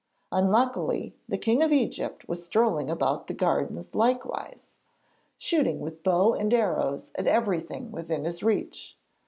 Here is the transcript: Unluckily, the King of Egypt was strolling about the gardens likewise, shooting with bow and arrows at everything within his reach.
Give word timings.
Unluckily, 0.31 1.13
the 1.29 1.37
King 1.37 1.61
of 1.61 1.71
Egypt 1.71 2.27
was 2.27 2.43
strolling 2.43 2.89
about 2.89 3.27
the 3.27 3.35
gardens 3.35 3.93
likewise, 3.93 4.77
shooting 5.37 5.79
with 5.79 6.01
bow 6.01 6.33
and 6.33 6.51
arrows 6.55 7.11
at 7.13 7.27
everything 7.27 7.91
within 7.91 8.25
his 8.25 8.41
reach. 8.41 8.97